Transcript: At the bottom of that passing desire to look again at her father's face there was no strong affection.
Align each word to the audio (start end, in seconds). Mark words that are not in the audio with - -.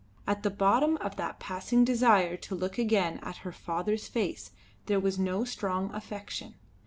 At 0.25 0.41
the 0.41 0.49
bottom 0.49 0.97
of 0.97 1.15
that 1.17 1.39
passing 1.39 1.85
desire 1.85 2.35
to 2.35 2.55
look 2.55 2.79
again 2.79 3.19
at 3.21 3.37
her 3.45 3.51
father's 3.51 4.07
face 4.07 4.49
there 4.87 4.99
was 4.99 5.19
no 5.19 5.43
strong 5.43 5.93
affection. 5.93 6.55